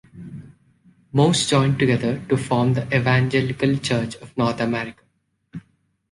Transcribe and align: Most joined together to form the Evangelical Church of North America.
Most 1.13 1.47
joined 1.47 1.77
together 1.77 2.19
to 2.27 2.35
form 2.35 2.73
the 2.73 2.87
Evangelical 2.91 3.77
Church 3.77 4.15
of 4.15 4.35
North 4.35 4.59
America. 4.59 5.03